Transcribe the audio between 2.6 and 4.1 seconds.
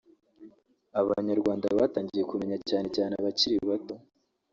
cyane cyane abakiri bato